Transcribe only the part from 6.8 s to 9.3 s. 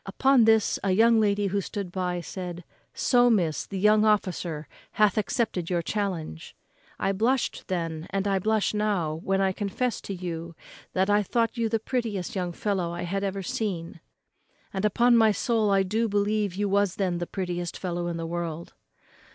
I blushed then, and I blush now,